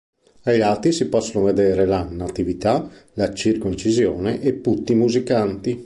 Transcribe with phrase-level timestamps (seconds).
[0.45, 5.79] Ai lati si possono vedere la "Natività", la "Circoncisione" e putti musicanti.